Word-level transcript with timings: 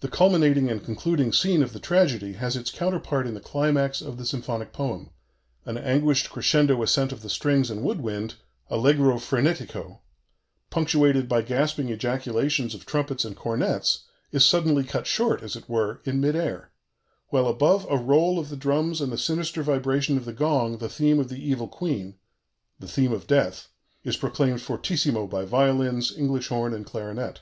The 0.00 0.08
culminating 0.10 0.68
and 0.70 0.84
concluding 0.84 1.32
scene 1.32 1.62
of 1.62 1.72
the 1.72 1.80
tragedy 1.80 2.34
has 2.34 2.54
its 2.54 2.70
counterpart 2.70 3.26
in 3.26 3.32
the 3.32 3.40
climax 3.40 4.02
of 4.02 4.18
the 4.18 4.26
symphonic 4.26 4.74
poem: 4.74 5.08
an 5.64 5.78
anguished 5.78 6.28
crescendo 6.28 6.82
ascent 6.82 7.12
of 7.12 7.22
the 7.22 7.30
strings 7.30 7.70
and 7.70 7.82
wood 7.82 8.02
wind, 8.02 8.34
allegro 8.68 9.16
frenetico, 9.16 10.00
punctuated 10.68 11.30
by 11.30 11.40
gasping 11.40 11.88
ejaculations 11.88 12.74
of 12.74 12.84
trumpets 12.84 13.24
and 13.24 13.36
cornets, 13.36 14.04
is 14.32 14.44
suddenly 14.44 14.84
cut 14.84 15.06
short, 15.06 15.42
as 15.42 15.56
it 15.56 15.66
were, 15.66 16.02
in 16.04 16.20
mid 16.20 16.36
air, 16.36 16.70
while 17.28 17.48
above 17.48 17.86
a 17.88 17.96
roll 17.96 18.38
of 18.38 18.50
the 18.50 18.54
drums 18.56 19.00
and 19.00 19.10
the 19.10 19.16
sinister 19.16 19.62
vibration 19.62 20.18
of 20.18 20.26
the 20.26 20.34
gong 20.34 20.76
the 20.76 20.90
theme 20.90 21.18
of 21.18 21.30
the 21.30 21.42
Evil 21.42 21.68
Queen 21.68 22.16
the 22.78 22.86
theme 22.86 23.12
of 23.14 23.26
Death 23.26 23.68
is 24.04 24.14
proclaimed 24.18 24.60
fortissimo 24.60 25.26
by 25.26 25.46
violins, 25.46 26.14
English 26.14 26.48
horn, 26.48 26.74
and 26.74 26.84
clarinet. 26.84 27.40